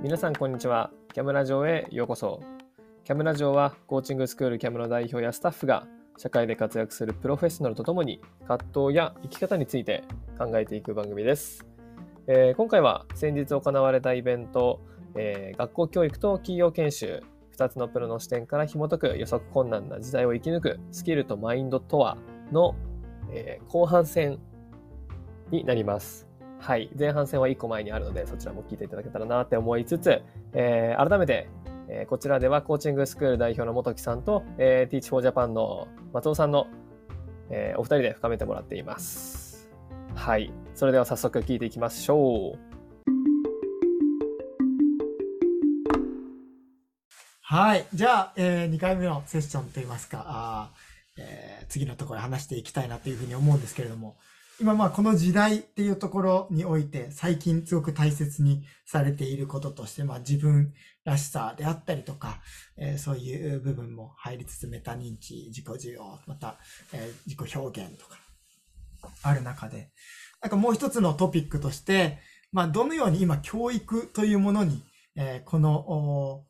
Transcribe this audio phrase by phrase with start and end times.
[0.00, 0.92] 皆さんこんにちは。
[1.12, 2.40] キャムラジオへようこそ。
[3.02, 10.04] キャムラジオはコーチングスクールキャムの代表やスタッフが社会で活躍するプロフェッショナルとともに葛藤や生き方について
[10.38, 11.66] 考えていく番組です。
[12.28, 14.80] えー、今回は先日行われたイベント、
[15.16, 17.20] えー、学校教育と企業研修
[17.56, 22.16] 2つのプロの視点から紐解く予測困難な時代を生き抜くスキルとマインドとは
[22.52, 22.76] の、
[23.32, 24.38] えー、後半戦
[25.50, 26.26] になります。
[26.58, 26.90] はい。
[26.98, 31.48] 前半戦は1個前にあるので、そちらも聞いていただけたらなって思いつつ、えー、改めて、
[31.88, 36.66] えー、こちらではコーチングスクール代表の元木さんと、えー、Teach for Japan の松尾さんの、
[37.50, 39.70] えー、お二人で深めてもらっています。
[40.14, 40.50] はい。
[40.74, 42.76] それでは早速聞いていきましょう。
[47.42, 47.86] はい。
[47.94, 50.72] じゃあ、えー、2回目のセッションといいますか、あ
[51.16, 54.16] えー、次のところで話していきたいなというふうに思うんですけれども、
[54.58, 60.72] 今まあこの時代っていうところにおいて最近すごく大切にされていることとして、まあ自分
[61.04, 62.40] らしさであったりとか、
[62.78, 66.56] えー、そういう部分も入りつつメタ認知、自己需要、また、
[66.92, 68.18] えー、自己表現とか
[69.22, 69.90] ある中で、
[70.40, 72.18] なんかもう一つのトピックとして、
[72.50, 74.82] まあどのように今教育というものに、
[75.16, 76.44] えー、この、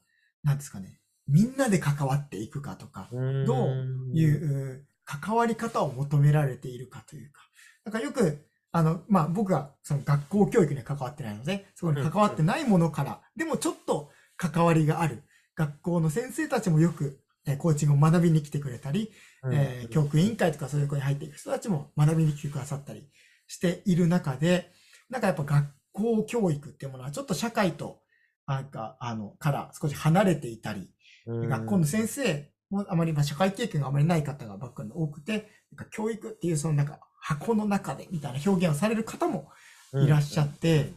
[0.44, 7.40] なんですかね、みんなで関わっていくかとか、どういう関わり方を求められているかというか、
[7.86, 15.22] なんかよく、あの、まあ、僕がその学校教育に関わってないので、そこに関わってないものから、でもちょっと関わりがある。
[15.54, 19.12] 学校の先生たちもよく、えコーチングを学びに来てくれたり、
[19.52, 23.08] えー、教育委員会とかそういう子に入っていく人たちも学びに来てくださったり
[23.46, 24.72] している中で、
[25.08, 28.00] なんかやっぱ学校教育っていうものはちょっと社会と
[28.48, 30.90] なんか、あの、から少し離れていたり、
[31.26, 39.50] 学校の先生もあまり、まあ、社会経験があまりない方がバックに多くて、なんか教育っていうそのなんか箱の中でみたいな表現をされる方も
[39.94, 40.92] いらっしゃって、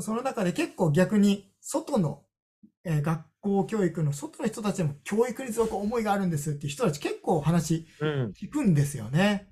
[0.00, 2.22] その中で結構逆に外の、
[2.82, 9.48] えー、学校教育の外の人たちでも教育にすごく思いがあるんですっていう人たち結構話聞くんですよね。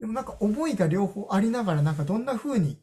[0.00, 2.80] でもなんか思いが両方ありながらなんかどんな風に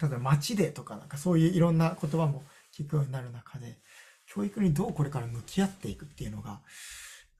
[0.00, 2.44] 例えば街でとかなんかそういういろんな言葉も
[2.78, 3.80] 聞くようになる中で、
[4.26, 6.60] 教育にどうこれから向き合っていくっていうのが、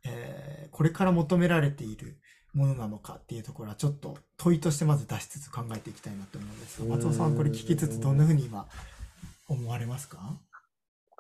[0.05, 2.19] えー、これから求められている
[2.55, 8.67] ものなのかっていうところはちょっと問いとしてまず出しつつ考えていきたいなと思うんですが、松尾さんこれ聞きつつどんなふうに今
[9.49, 10.39] 思われますか？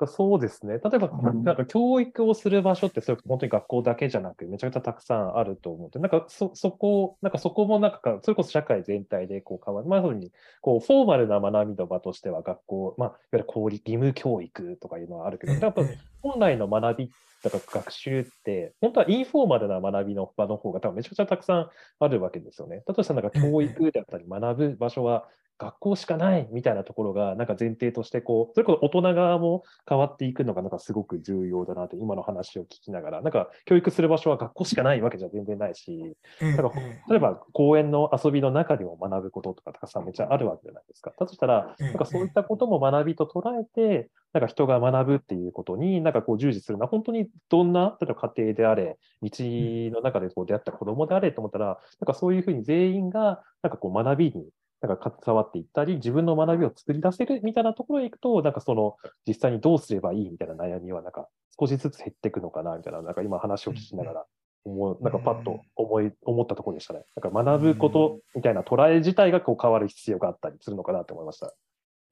[0.07, 0.79] そうですね。
[0.83, 9.89] 例えば、なんか教育をする場所って、それ本当に学校だけじゃなく、めちゃくちゃたくさんあると思って、なんかそ、そこ、なんかそこもなんか、それこそ社会全体でこう変わる。
[9.89, 15.83] まあ、そうに、こう、フォーマルな学びの場としては学校、まあ、いわゆる公立義務教育とかいうのはあるけど、やっぱ
[16.23, 17.11] 本来の学び
[17.43, 22.83] だから学習って、本当はインフォーマルな学びの場の方が多分めちゃくちゃたくさんあるわけですよね。
[22.87, 25.27] だとしたらなんか教育であったり学ぶ場所は
[25.61, 36.73] 学校しかないみたいなところが、なんか前提として、こう、それこそ大人側も変わっていくのが、なんかすごく重要だなって、今の話を聞きながら、なんか教育する場所は学校しかないわけじゃ全然ないし、なんか
[37.11, 41.13] 例えば公園の遊びの中でも学ぶこととかたくさんめっちゃあるわけじゃないですか。
[41.19, 51.67] だとしたら、なんかそういったことも学びと捉えて、なんか人が学ぶっていうことに、なんかこう従事するのは、本当にどんな、例えば家庭であれ、道の中でこう出会った子供であれと思ったら、
[52.01, 54.51] なんかそういうふうに全員が、なんかこう学びに
[54.81, 61.29] なんか携わっていったり、自分の学びを作り出せるみたいなところへ行くと、なんかその実際にどうすればいいみたいな悩みは、なんか
[61.59, 64.27] 少しずつ減っていくのかなみたいな、なんか今話を聞きながら
[64.65, 67.05] 思う、なんかパッと思い、思ったところでしたね。
[67.15, 71.55] なんか学ぶことみたいな捉え自体がこう変わる必要があったりするのかなと思いました。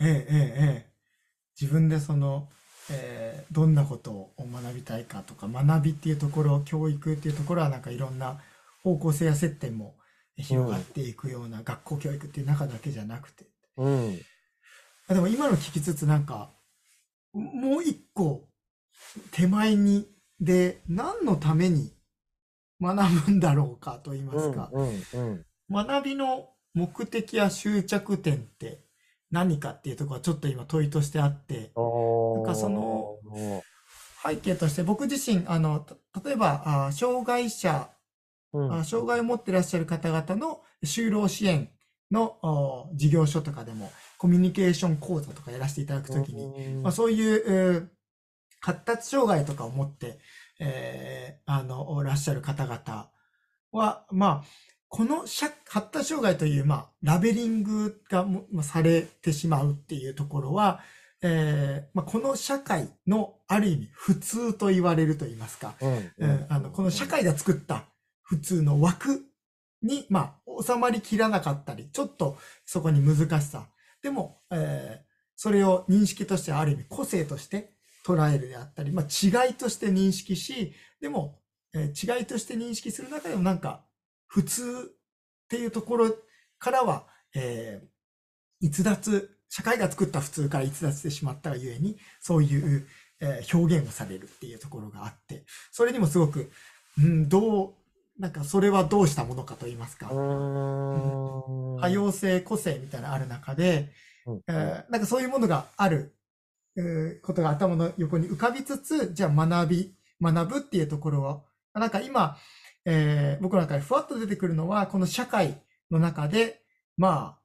[0.01, 0.93] ええ、ええ、ええ。
[1.61, 2.49] 自分でその、
[2.91, 8.41] えー、どんなことを学びたいかとか、学びっていうところ、教育っていうところはなんかいろんな
[8.83, 9.97] 方向性や接点も
[10.37, 13.47] 広がっていくような学校教育っていう中だけじゃなくて。
[13.77, 14.19] うん、
[15.09, 16.53] でも今の聞きつつなんか、
[17.33, 18.49] もう一個
[19.33, 20.09] 手前に、
[20.41, 21.93] で、何のために
[22.81, 28.85] 学ぶんだろうかと言いますか、うんうんうん、学びの目的や終着点って
[29.31, 33.17] 何かっていうところはちょっと今問いとしてあって、なんかその
[34.27, 35.87] 背景として僕自身、あの、
[36.25, 37.91] 例えば、あ障害者
[38.53, 41.71] うん、障害を持っていらっしゃる方々の就労支援
[42.11, 47.91] の事業所とかでもコミュニケーション講座とかやらせていただくときに、うん、まあ、そういう、
[48.61, 50.19] 発達障害とかを持って、
[50.59, 53.11] えー、あの、らっしゃる方々
[53.71, 54.45] は、まあ、
[54.89, 58.27] この発達障害という、まあ、ラベリングが
[58.63, 60.81] されてしまうっていうところは、
[61.23, 67.85] えーまあ、この社会のある意味普通と言われると言いますか、うん、うん、あのこの社会が作った
[68.23, 69.25] 普通の枠
[69.83, 73.67] に、まあ、収まりきらなかったり、ちょっとそこに難しさ。
[74.03, 75.09] でも、えー
[75.41, 77.71] それを認識としてある意味個性として
[78.05, 81.39] 捉えるであったり、まあ、違いとして認識し、でも、
[81.73, 83.85] えー違いとして認識する中でもなんか、
[84.29, 86.15] 普通っていうところ
[86.59, 87.89] からは、えー
[88.61, 92.87] 逸脱、社会が作った普通から逸脱してしまったがゆえに、そういう、
[93.21, 96.51] えー表現をされるっていうところがあって、それにもすごく、
[96.99, 97.75] うん、どう、
[98.21, 101.81] なんかそれはどうしたものかと言いますか、うーん。
[101.81, 103.93] 多様性、個性みたいなのある中で、
[104.27, 104.41] うん。
[104.49, 106.15] えーなんかそういうものがある、
[106.77, 111.43] えーことが頭の横に浮かびつつ、じゃあ学び、学ぶっていうところは、
[111.75, 112.37] なんか今、
[112.91, 116.63] えー僕の中でふわっと出てくるのは、この社会の中で、
[116.97, 117.43] まあ、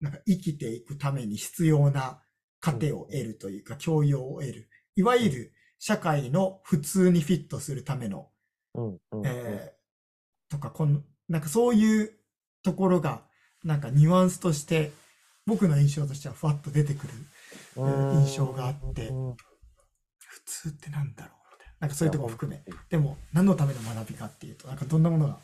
[0.00, 2.22] なんか生きていくために必要な
[2.60, 4.68] 糧を得るというか、教養を得る。
[4.94, 8.28] いわゆる社会の普通にフィットするための
[9.24, 12.10] えーとか、この、なんかそういう
[12.62, 13.22] ところが、
[13.64, 14.92] なんかニュアンスとして、
[15.46, 17.12] 僕の印象としてはふわっと出てくる。
[17.76, 19.08] 印象があって。
[19.08, 19.36] うん。
[20.18, 21.35] 普通ってなんだろう
[21.80, 21.86] な。
[21.86, 22.62] なんかそういうところも含め。
[22.88, 25.38] でも、何のための学びかっていうと、なんかどんなものが、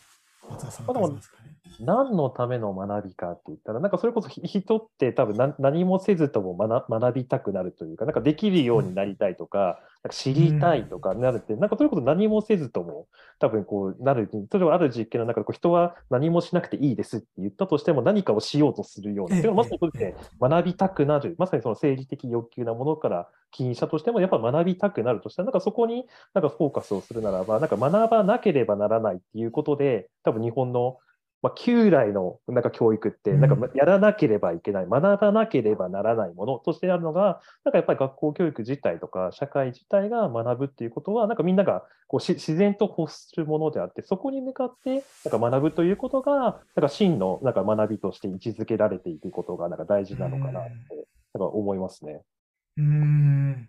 [0.50, 1.52] 松田さんはますかね。
[1.80, 13.06] 何のための学びかって言ったら、なんかそれこそひ人って多分何何もせずとも学学びたくなるというか、なんかできるようになりたいとか知りたいとかなるって、なんかそれこそ何もせずとも
[13.38, 14.28] 多分こうなる。
[14.32, 19.36] 例えばある実験の中でこう人は何もしなくていいですって言ったとしても何かをしようとするような。
[19.36, 21.36] ええまさにこれえって学びたくなる。
[21.38, 30.98] まさにその生理的欲求なものから起因したとしても、やっぱ学びたくなるとしたら、なんかそこになんかフォーカスをするならば、なんか学ばなければならないっていうことで、多分日本の
[31.42, 50.70] まあ、旧来のなんか教育って、うんなんかやらなければいけない、学ばなければならないものとしてあるのが、なんかやっぱり学校教育自体とか、社会自体が学ぶっていうことは、なんかみんながこうし自然と欲するものであって、そこに向かってなんか学ぶということが、なんか真のなんか学びとして位置づけられていくことがなんか大事なのかなって、
[51.34, 52.22] なんか思いますね。
[52.76, 53.68] うーん。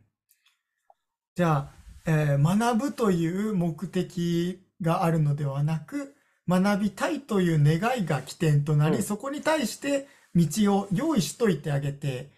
[1.36, 1.72] じゃあ、
[2.06, 6.14] えー学ぶという目的があるのではなく、
[6.48, 9.04] 学びたいという願いが起点となり、うん。
[9.04, 12.32] そこに対して道を用意しといてあげて、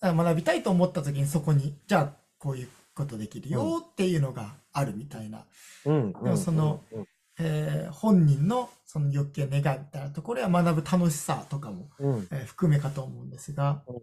[0.00, 5.44] あ学びたいと思った時にそこに、じゃあこういうことできるよっていうのがあるみたいな、
[5.84, 6.12] うん。
[6.12, 7.06] でもそのうん
[7.38, 13.96] えー本人のその欲求や願いみたいなところや学ぶ楽しさとかも、うん、えー含めかと思うんですが、うん。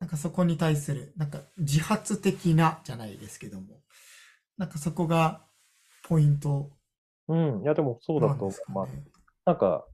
[0.00, 3.80] なんかそこに対する、なんか自発的なじゃないですけども、
[4.56, 5.42] なんかそこが
[6.04, 6.70] ポイント
[7.30, 7.62] うん。
[7.62, 8.92] いや、でもそうだと思います。
[8.92, 9.02] ね。
[9.44, 9.86] なんか、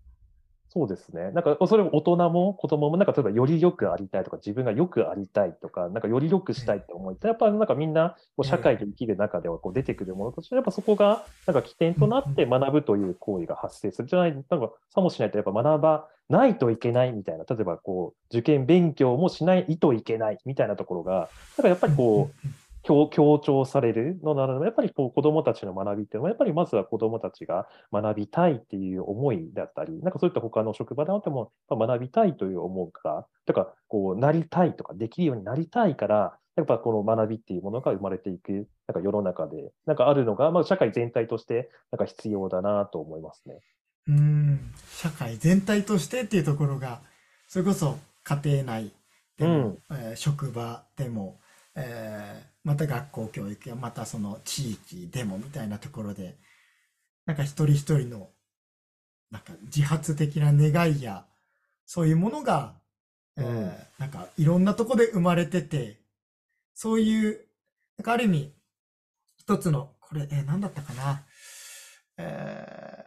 [0.69, 1.31] そうですね。
[1.31, 14.09] なんか、それ大人も子供も、なんか、例えば、より良くありたいとか、自分が良くありたいとか、なんか、より良くしたいって思いって、やっぱ、なんかみんな、こうええ社会で生きる中では、こう、出てくるものとして、やっぱそこが、なんか、起点となって学ぶという行為が発生する。
[14.09, 22.49] じゃない、なんか、さもしないと、やっぱ学ばないといけないみたいな、例えば、こう、受験勉強もしないといけないみたいなところが、なんか、やっぱりこう、
[22.87, 43.59] 強強調されるのならば、やっぱりこう子どもたちの学びっていうのは、やっぱりまずは子どもたちが学びたいっていう思いだったり、なんかそういった他の職場であっても、学びたいという思うから、とか、こうなりたいとか、できるようになりたいから、やっぱこの学びっていうものが生まれていく、なんか世の中で、なんかあるのが、まあ、社会全体として、なんか必要だなと思いますね。
[44.09, 47.03] うーん、社会全体としてっていうところが、
[47.49, 48.93] それこそ家庭内
[49.37, 51.41] でも、えー職場でも、
[51.75, 56.35] えーまた学校教育やまたその地域でもみたいなところで、
[57.25, 58.29] なんか一人一人の、
[59.31, 61.25] なんか自発的な願いや、
[61.87, 62.75] そういうものが、
[63.37, 66.01] えーうんなんかいろんなとこで生まれてて、
[66.75, 67.41] そういう、
[67.99, 68.53] なんかある意味、
[69.39, 71.23] 一つの、これ、えー何だったかな。
[72.19, 73.07] えー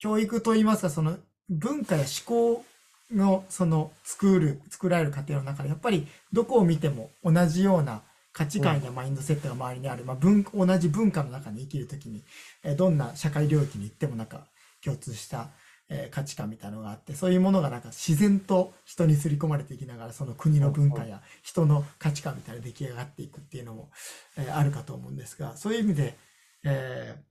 [0.00, 1.16] 教育といいますか、その
[1.48, 2.64] 文化や思考
[3.10, 12.24] のその作る、作られる過程の中で、やっぱりどこを見ても同じような価値観やマインドセットが周りにある、まあ文、同じ文化の中に生きるときに、
[12.62, 14.46] えーどんな社会領域に行ってもなんか
[14.82, 15.50] 共通した、
[15.88, 23.90] えー価値観みたいなのがあって、そういうものがなんか自然と人に刷り込まれていきながら、その国の文化や人の価値観みたいな出来上がっていくっていうのも、
[24.38, 26.16] えーあるかと思うんですが、そういう意味で、
[26.64, 27.22] えー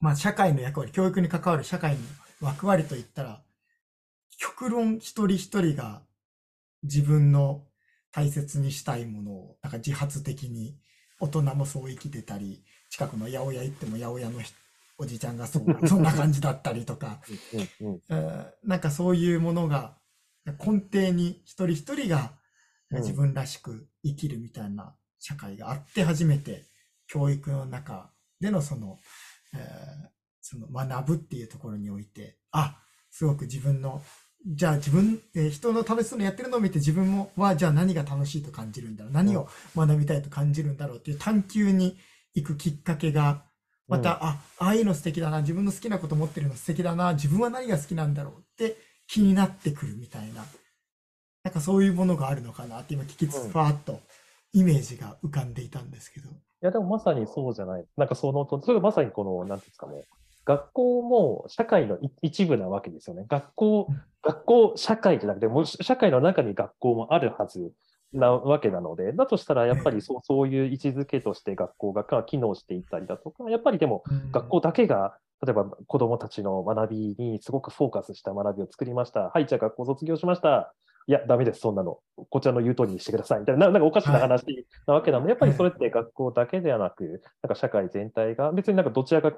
[0.00, 1.96] まあ、社会の役割、教育に関わる社会
[2.40, 3.42] の役割といったら、
[4.38, 6.02] 極論一人一人が
[6.82, 7.64] 自分の
[8.12, 10.76] 大切にしたいものを、なんか自発的に
[11.20, 14.54] 大人もそう生きてたり、近くの八百屋行っても八百屋の人
[14.98, 17.20] おじちゃんがそう、 そんな感じだったりとか、
[17.52, 18.02] うんうん。
[18.10, 19.98] えーなんかそういうものが
[20.46, 22.38] 根底に一人一人が
[22.90, 23.00] うん。
[23.00, 26.66] 自分らしく生きるみたいな社会があって初めて
[27.06, 28.98] 教育の中でのその、
[29.54, 30.12] えー
[30.44, 34.02] その学ぶっていうところにおいて、あ、すごく自分の、
[34.46, 41.96] じゃあ自分、えー人の楽しそうにやってるのを見て自分もは、じゃあ何が楽しいと感じるんだろう、何を学びたいと感じるんだろうっていう探求に
[42.34, 43.44] 行くきっかけが、
[43.88, 50.44] また、あ、ああいうの素敵だな、自分の好きなこと持ってるの素敵だな、自分は何が好きなんだろうって気になってくるみたいな、
[51.44, 54.00] なんかそういうものがあるのかなって今聞きつつ、うんふわっと
[54.52, 56.28] イメージが浮かんでいたんですけど。
[56.28, 57.84] いや、でもまさにそうじゃない。
[57.96, 60.04] なんかそのと、それがまさにこの、なんていうんですかね、
[60.44, 63.24] 学校も社会のい一部なわけですよね。
[63.28, 67.72] 学校うん、学校、社会じゃなくて、もう社会の中に学校もあるはず
[68.12, 79.30] なわけなので、だとしたらやっぱりそうそういう位置づけとして学校が機能していったりだとか、やっぱりでも学校だけが、例えば子どもたちの学びにすごくフォーカスした学びを作りました。
[79.30, 80.74] はい、じゃあ学校卒業しました。
[81.06, 82.00] いや、ダメです、そんなの。
[82.30, 83.40] こちらの言う通りにしてください。
[83.40, 84.44] みたいな、ななんかおかしな話
[84.86, 89.32] なわけなので、やっぱりそれって学校だけではなく、なんか社会全体が、別になんかどちらが、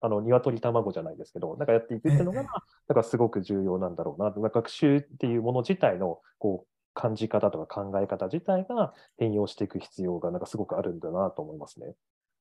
[0.00, 4.30] あの、鶏卵じゃないですけど、なんかやっていくっていうのが、ええなんかすごく重要なんだろうな。
[4.30, 11.94] なんか学習っていうもの自体の、こう、感じ方とか考え方自体が変容していく必要が、なんかすごくあるんだなと思いますね。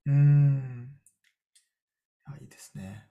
[0.05, 0.99] うーん。
[2.25, 3.09] あいいですね。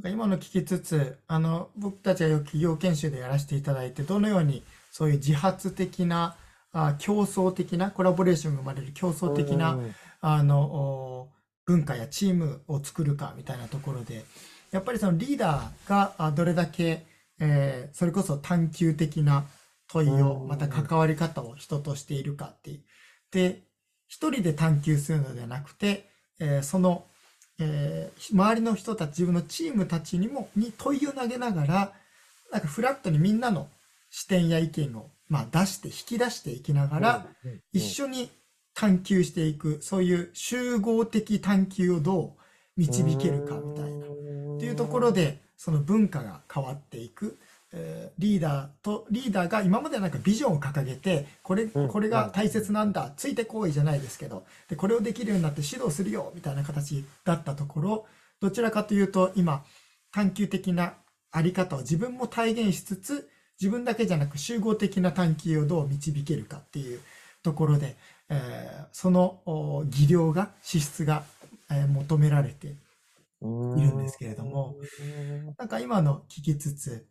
[0.00, 6.36] なんか今の聞きつつ、あの、僕たちはよく企業研修でやらせていただいて、どのようにそういう自発的な、
[6.72, 11.28] あ競争的な、コラボレーションが生まれる競争的な、うんあの、お
[11.66, 14.24] 文化やチームを作るかみたいなところで、
[14.70, 17.04] やっぱりそのリーダーがあどれだけ、
[17.38, 19.44] えーそれこそ探求的な
[19.88, 22.80] 問いを、うんまた関わり方を人としているかっていう。
[23.32, 23.64] で、
[24.08, 27.04] 一人で探求するのではなくて、えーその、
[27.60, 31.92] えー周りの人たち、自分のチームたちにも、に問いを投げながら、
[32.52, 33.68] なんかフラットにみんなの
[34.10, 37.26] 視点や意見を、まあ出して、引き出していきながら、
[37.72, 38.30] 一緒に
[38.74, 42.40] 探求していく、そういう集合的探求をどう
[42.76, 44.06] 導けるかみたいな。
[44.06, 47.38] っていうところで、その文化が変わっていく。
[47.72, 51.88] えーリーダーと、リーダーが今まではなんかビジョンを掲げて、これ、うん。
[51.88, 58.06] これが大切なんだ、ついてこいじゃないですけど、で、これをできるようになって指導するよ、みたいな形だったところ、
[58.40, 59.64] どちらかというと、今、
[60.12, 60.94] 探求的な
[61.30, 67.00] あり方を自分も体現しつつ、自分だけじゃなく集合的な探求をどう導けるかっていう
[67.42, 67.96] ところで、
[68.28, 71.24] えーそのお技量が、資質が、
[71.70, 72.72] えー求められて、い
[73.74, 74.76] いるんですけれども、
[75.58, 77.06] なんか今の聞きつつ、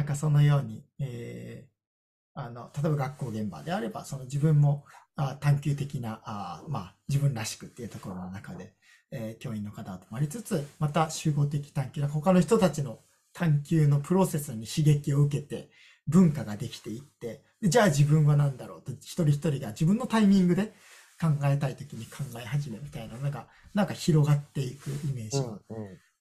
[0.00, 8.72] なんかそのように、えーあの、例えば学校現場であれば、その自分もあ探求的な、あまあ自分らしくっていうところの中で、
[9.10, 13.00] えー教員の方ともありつつ、また集合的探求、他の人たちの
[13.34, 15.68] 探求のプロセスに刺激を受けて、
[16.06, 20.72] 文化ができていって、でじゃあ自分は何だろうと、一人一人が自分のタイミングで
[21.20, 25.58] 考えたい時に考え始めみたいな、なんか、なんか広がっていくイメージが、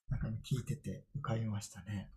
[0.09, 2.11] なんか聞いてて浮かびましたね。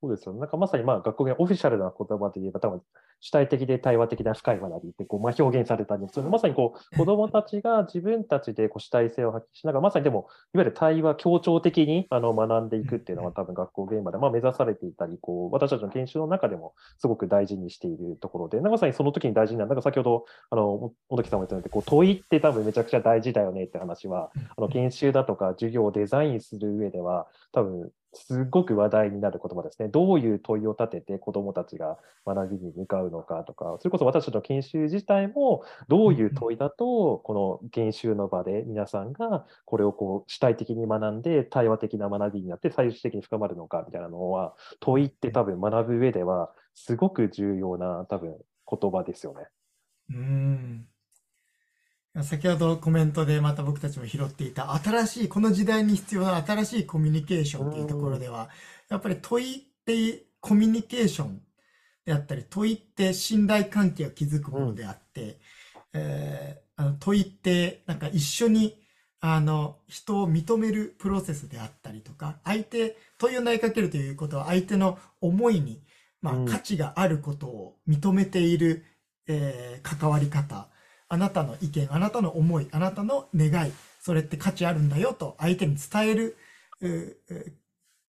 [0.00, 0.40] そうですよね。
[0.40, 2.82] なんかまさにまあ学校でオフィシャルな言葉で言えば多分
[3.20, 6.24] 主体的で対話的な深い学びってこうまあ表現されたりする。
[6.24, 27.90] のまさにこう子どもたちが自分たちでこう主体性を発揮しながらまさにでもいわゆる対話協調的にあの学んでいくっていうのは多分学校現場でまあ目指されていたりこう私たちの研修の中でもすごく大事にしているところでまさにその時に大事ななんか先ほどあの本木さんも言ったようにこう問いって多分めちゃくちゃ大事だよねって話はあの研修だとか授業をデザインする上では多分
[28.26, 29.88] すごく話題になる言葉ですね。
[29.88, 48.36] どういう問いを立てて子どもたちが学びに向かうのかとか、それこそ私たちの研修自体もどういう問いだと、この研修の場で皆さんがこれをこう主体的に学んで対話的な学びになって最終的に深まるのかみたいなのは、問いって多分学ぶ上ではすごく重要な多分
[48.70, 49.46] 言葉ですよね。
[50.10, 50.86] うん。
[52.22, 58.50] 先ほどコメントでまた僕たちも拾っていた新しい、この時代に必要な新しいコミュニケーションっていうところでは、
[58.88, 61.42] やっぱり問いってコミュニケーション
[62.04, 65.40] であったり、問いって信頼関係を築くものであって、
[65.94, 68.80] えーあの問いってなんか一緒に
[69.20, 75.82] あの人を認めるプロセスであったりとか、相手、問いを投げかけるということは相手の思いに、
[76.22, 76.48] まうん。
[76.48, 78.84] あ、価値があることを認めている、
[79.26, 80.68] えー関わり方、
[81.08, 86.36] あなたの意見、あなたの思い、あなたの願い、それって価値あるんだよと相手に伝える、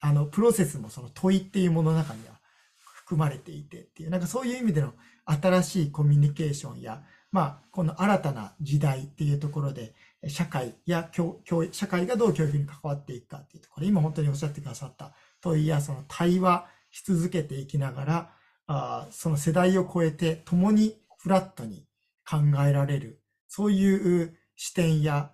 [0.01, 2.39] あの、プロセスもその問いっていうものの中には
[2.81, 4.93] 含まれていてっていう、なんかそういう意味での
[5.25, 9.93] 新しいコミュニケーションや、まあ、この新たな時代っていうところで、
[10.27, 18.29] 社会や教、教社会がどう教育に関わっていくかっていうところ、今本当におっしゃってくださった問いやその対話し続けていきながら、
[18.67, 21.85] あその世代を超えて共にフラットに
[22.29, 25.31] 考えられる、そういう視点や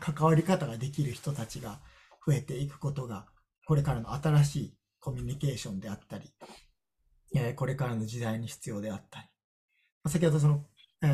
[0.00, 1.80] 関わり方ができる人たちが
[2.26, 3.26] 増えていくことが、
[3.66, 6.32] これからの新しいコミュニケーションであったり、
[7.56, 9.26] これからの時代に必要であったり、
[10.08, 10.64] 先ほどその、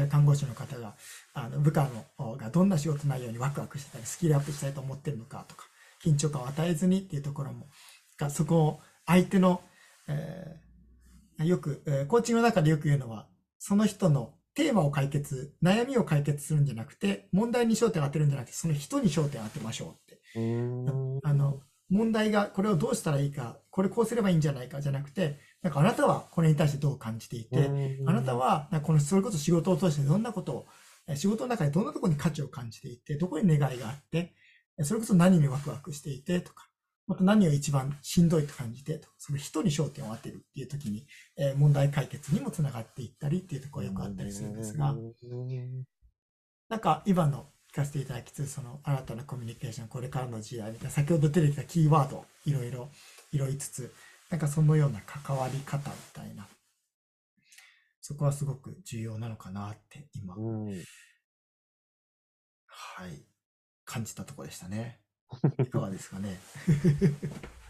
[0.08, 0.96] 看護師の方が、
[1.32, 5.64] あの部下のがどんな仕事内容にワクワクしてたり、スキルアップしたいと思ってるのかとか、
[6.04, 7.68] 緊張感を与えずにっていうところも、
[8.30, 9.60] そこを相手の、
[10.08, 10.66] えー
[11.44, 13.28] よく、コーチングの中でよく言うのは、
[13.58, 20.20] その人のテーマを解決、悩みを解決するんじゃなくて、問題に焦点を当てるんじゃなくて、その人に焦点を当てましょうって。
[21.22, 21.60] あの、
[21.90, 27.70] 問題がこれをどうしたらいいか、これこうすればいいんじゃないかじゃなくて、なんかあなたはこれに対してどう感じていて、
[28.06, 30.66] あなたは、この、それこそ仕事を通してどんなことを、
[31.06, 34.34] え仕事の中でどんなところに価値を感じていて、どこに願いがあって、
[34.78, 36.65] えそれこそ何にワクワクしていてとか、
[37.06, 44.94] また何を一番しんどいと感じてその人に焦点を当てるっていう時に、えー問題解決にもつながっていったりっていうところがよくあったりするんですが、
[46.68, 52.88] なんか今の聞かせていただきつつ、その新たなコミュニケーション、これからの時代みたいな、先ほど出てきたキーワード、いろいろ
[53.32, 53.94] 拾いつつ、
[54.30, 56.48] なんかそのような関わり方みたいな、
[58.00, 60.84] そこはすごく重要なのかなって今、うん
[62.66, 63.26] はい、
[63.84, 65.00] 感じたところでしたね。
[65.58, 66.38] いかがですかね。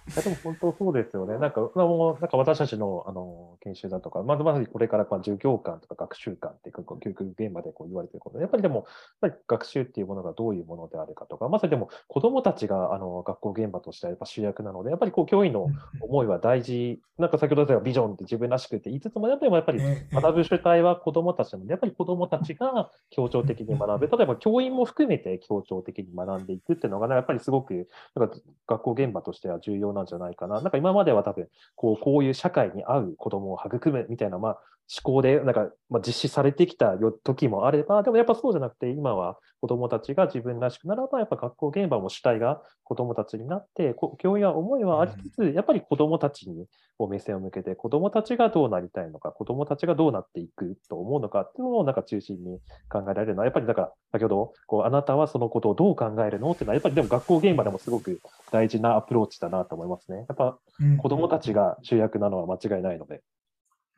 [0.08, 1.36] いやでも本当そうですよね。
[1.38, 8.84] なんか、もうなんか私たちのあの研修だとか、まずまさにこれからこう授業観とか学習観っていう教育現場でこう言われてることで、やっぱりでも、やっ
[9.20, 15.68] ぱり学習っていうものがどういうものであるかとか、まさにでも子どもたちがあの学校現場としてはやっぱ主役なので、やっぱりこう教員の
[16.00, 28.36] 思いは大事、なんか先ほど言ったビジョンって自分らしくって言いつつも、やっぱりやっぱりええ学ぶ主体は子どもたちなので、やっぱり子どもたちが協調的に学ぶ、例えば教員も含めて協調的に学んでいくっていうのがね、やっぱりすごくなんか
[28.68, 30.60] 学校現場としては重要なんじゃないかな。
[30.60, 46.66] なんか今までは多分こう、こういう社会に合う子どもを育むみたいな、まあ、思考でなんか、まあ、実施されてきたよ時もあれば、でもやっぱそうじゃなくて、今は子どもたちが自分らしくならば、やっぱ学校現場も主体が子どもたちになって、こ教員は思いはありつつ、やっぱり子どもたちに
[46.98, 58.20] こう目線を向けて、子どもたちがどうなりたいのか、子どもたちがどうなっていくと思うのかっていうのをなんか中心に考えられるのは、やっぱりだから、先ほど、こうあなたはそのことをどう考えるのっていうのは、やっぱりでも学校現場でもすごく
[58.52, 60.26] 大事なアプローチだなと思いますね。
[60.28, 63.22] やっぱうん子どもたちが主役なのは間違いないので。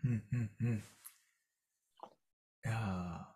[0.05, 0.77] うんうんうん。
[0.77, 3.29] いやー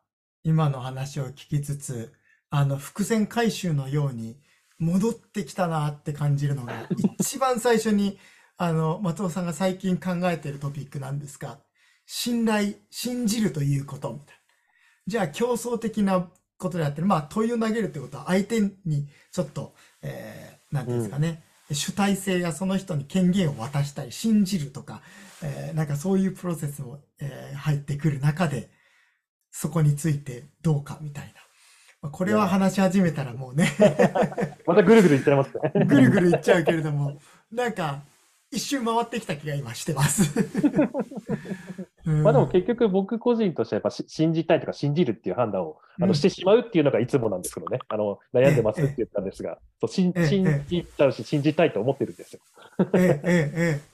[0.45, 2.13] 今の話を聞きつつ、
[2.51, 4.37] あの、伏線回収のように
[4.79, 6.89] 戻ってきたなって感じるのが、
[7.19, 8.19] 一番最初に、
[8.59, 11.59] あの、松尾さんが最近考えているトピックなんですが、
[12.07, 14.33] 信頼、信じるということみたいな。
[15.07, 21.43] じゃあ競争的なことであってる、まあ問いを投げるってことは相手にちょっと、えー、なんていうんですかね、
[21.75, 25.03] 主体性やその人に権限を渡したり、信じるとか、
[25.43, 28.71] えーなんかそういうプロセスも、えー入ってくる中で、
[29.51, 31.33] そこについてどうかみたいな。
[32.03, 33.71] まあこれは話し始めたらもうね、
[34.67, 35.73] またぐるぐる言っちゃいますね。
[35.87, 38.03] ぐるぐるいっちゃうけれども、なんか
[38.51, 40.31] 一周回ってきた気が今してます。
[42.07, 46.09] うんまあでも結局僕個人としてはやっぱし信じたいとか信じるっていう判断をあうん。
[46.09, 47.79] のしてしまうっていうのがいつもなんですけどね。
[47.89, 52.41] あの悩んでますって言ったんですが、そう信じちゃうし信じたいと思ってるんですよ。
[52.95, 53.93] ええ、ええ、ええ。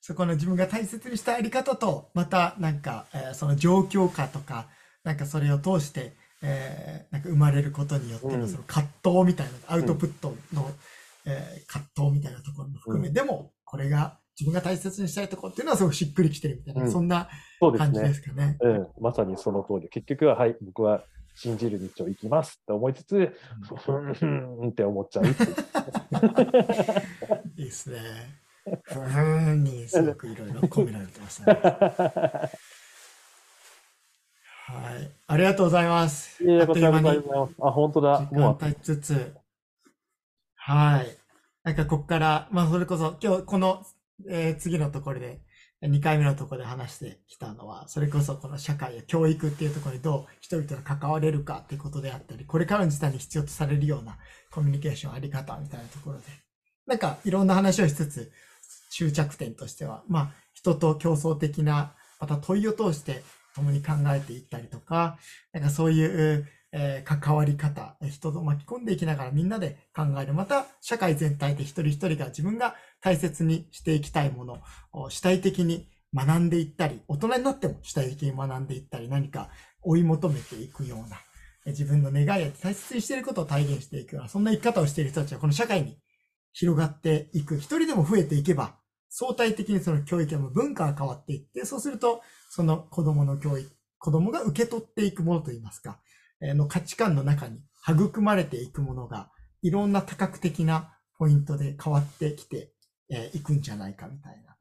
[0.00, 4.66] そこの自分が大切にしたやり方と、またなんか、えーその状況下とか、
[5.04, 8.40] なんかそれを通して、えーなんか生まれることによってうん。
[8.40, 10.70] のその葛藤みたいな、アウトプットの、
[11.24, 13.14] えー葛藤みたいなところも含め、うん。
[13.14, 17.28] でも、これが自分が大切にしたいところっていうのはすごくしっくりきてるみたいな、うんそんな
[17.60, 18.14] 感じでね。
[18.14, 18.56] すかね。
[18.60, 19.88] うん、まさにその通り。
[19.88, 21.04] 結局は、はい、僕は
[21.36, 23.32] 信じる道を行きますって思いつつ、
[23.84, 25.32] ふんふんって思っちゃういう。
[27.56, 28.00] いいですね。
[28.64, 31.52] ふーんにすごくいろいろ込められてますね。
[31.54, 32.50] は
[34.98, 35.10] い。
[35.26, 36.38] ありがとうございます。
[36.40, 37.12] ありがとうございま
[37.48, 37.54] す。
[37.60, 38.26] あ、本当だ。
[38.30, 39.36] 時間経ちつつ、
[40.56, 41.16] はい。
[41.64, 43.84] なんかここから、まあそれこそ今日この、
[44.28, 45.40] えー次のところで、
[45.82, 54.16] 2回目のところで話してきたのは、それこそこの社会や教育っていうところにどう人々が関われるかっていうことであったり、これからの時代に必要とされるような
[54.50, 56.24] コミュニケーションあり方みたいなところで、
[56.86, 58.30] なんかいろんな話をしつつ、
[58.90, 63.22] 終着点としては、まあ人と競争的な、また問いを通して
[63.56, 65.18] 共に考えていったりとか、
[65.52, 70.34] なんかそういう、えー関わり方、人を巻き込んでいきながらみんなで考える。
[70.34, 74.58] また、社会全体で一人一人が自分が大切にしていきたいもの
[74.92, 79.50] を主体的に学んでいったり、大人になっても主体的に学んでいったり、何か
[79.82, 81.18] 追い求めていくような、
[81.66, 85.98] 自分の願いや大切にしていることを体現していくような、そんな生き方をしている人たちはこの社会に
[86.52, 87.56] 広がっていく。
[87.56, 88.76] 一人でも増えていけば、
[89.08, 96.00] 相対的にその教育や文化が変わっていって、そうすると、その子供の教育、子供が受け取っていくものといいますか、
[96.54, 99.30] の価値観の中に育まれていくものが、
[99.62, 102.72] いろんな多角的なポイントで変わってきて、
[103.10, 104.56] えー、いくんじゃないかみたいな。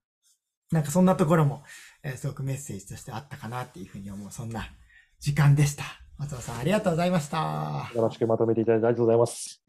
[0.71, 1.63] なんかそんなところも、
[2.03, 4.69] えー、すごくメッセージとしてあったかなっていうふうに思う、そんな
[5.19, 5.83] 時間でした。
[6.17, 7.89] 松尾さん、ありがとうございました。
[7.95, 9.63] よろしくまとめていただいてありがとうございます。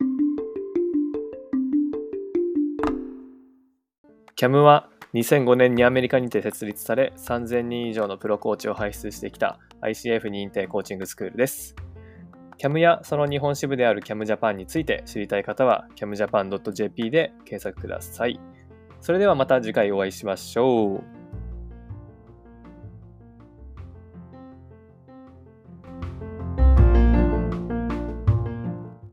[4.36, 11.76] CAM は2005年にアメリカにて設立され3000人以上のプロコーチを輩出してきた ICF 認定コーチングスクールです。
[12.62, 18.38] CAM やその日本支部である CAM ジャパンについて知りたい方は camjapan.jp で検索ください。
[19.00, 21.21] それではまた次回お会いしましょう。